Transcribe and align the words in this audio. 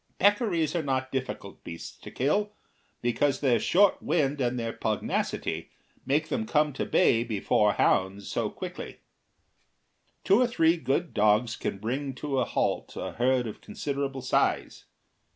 Peccaries 0.17 0.73
are 0.75 0.81
not 0.81 1.11
difficult 1.11 1.63
beasts 1.63 1.95
to 1.95 2.09
kill, 2.09 2.53
because 3.03 3.39
their 3.39 3.59
short 3.59 4.01
wind 4.01 4.41
and 4.41 4.57
their 4.57 4.73
pugnacity 4.73 5.69
make 6.07 6.29
them 6.29 6.47
come 6.47 6.73
to 6.73 6.87
bay 6.87 7.23
before 7.23 7.73
hounds 7.73 8.27
so 8.27 8.49
quickly. 8.49 8.97
Two 10.23 10.41
or 10.41 10.47
three 10.47 10.75
good 10.75 11.13
dogs 11.13 11.55
can 11.55 11.77
bring 11.77 12.15
to 12.15 12.39
a 12.39 12.45
halt 12.45 12.95
a 12.95 13.11
herd 13.11 13.45
of 13.45 13.61
considerable 13.61 14.23
size. 14.23 14.85